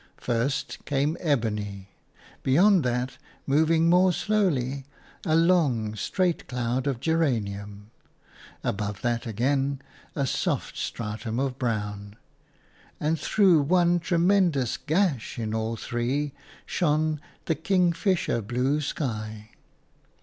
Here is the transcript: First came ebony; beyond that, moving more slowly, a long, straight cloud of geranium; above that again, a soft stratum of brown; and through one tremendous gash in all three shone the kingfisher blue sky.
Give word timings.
First 0.17 0.83
came 0.85 1.15
ebony; 1.19 1.89
beyond 2.41 2.81
that, 2.83 3.19
moving 3.45 3.87
more 3.87 4.11
slowly, 4.11 4.83
a 5.27 5.35
long, 5.35 5.93
straight 5.95 6.47
cloud 6.47 6.87
of 6.87 6.99
geranium; 6.99 7.91
above 8.63 9.03
that 9.03 9.27
again, 9.27 9.79
a 10.15 10.25
soft 10.25 10.75
stratum 10.75 11.39
of 11.39 11.59
brown; 11.59 12.15
and 12.99 13.19
through 13.19 13.61
one 13.61 13.99
tremendous 13.99 14.75
gash 14.75 15.37
in 15.37 15.53
all 15.53 15.75
three 15.75 16.33
shone 16.65 17.21
the 17.45 17.53
kingfisher 17.53 18.41
blue 18.41 18.81
sky. 18.81 19.51